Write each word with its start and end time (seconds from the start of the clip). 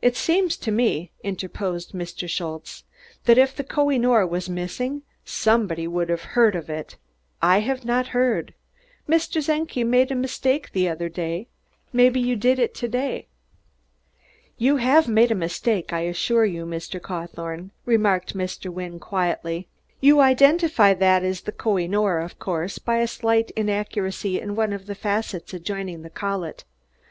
"Id 0.00 0.16
seems 0.16 0.56
to 0.56 0.70
me," 0.72 1.10
interposed 1.22 1.92
Mr. 1.92 2.26
Schultze, 2.26 2.84
"dat 3.26 3.36
if 3.36 3.54
der 3.54 3.64
Koh 3.64 3.90
i 3.90 3.98
noor 3.98 4.26
vas 4.26 4.48
missing 4.48 5.02
somebody 5.26 5.86
would 5.86 6.08
haf 6.08 6.22
heard, 6.22 6.56
ain'd 6.56 6.70
id? 6.70 6.94
I 7.42 7.58
haf 7.58 7.84
nod 7.84 8.06
heard. 8.06 8.54
Mr. 9.06 9.44
Czenki 9.44 9.84
made 9.84 10.10
a 10.10 10.14
misdake 10.14 10.72
der 10.72 10.90
oder 10.92 11.10
day 11.10 11.48
maybe 11.92 12.18
you 12.18 12.34
make 12.34 12.58
id 12.58 12.72
to 12.76 12.88
day?" 12.88 13.26
"You 14.56 14.76
have 14.78 15.06
made 15.06 15.30
a 15.30 15.34
mistake, 15.34 15.92
I 15.92 16.00
assure 16.08 16.46
you, 16.46 16.64
Mr. 16.64 16.98
Cawthorne," 16.98 17.72
remarked 17.84 18.34
Mr. 18.34 18.72
Wynne 18.72 18.98
quietly. 18.98 19.68
"You 20.00 20.20
identify 20.20 20.94
that 20.94 21.22
as 21.22 21.42
the 21.42 21.52
Koh 21.52 21.76
i 21.76 21.86
noor, 21.86 22.20
of 22.20 22.38
course, 22.38 22.78
by 22.78 23.00
a 23.00 23.06
slight 23.06 23.50
inaccuracy 23.50 24.40
in 24.40 24.56
one 24.56 24.72
of 24.72 24.86
the 24.86 24.94
facets 24.94 25.52
adjoining 25.52 26.00
the 26.00 26.08
collet. 26.08 26.64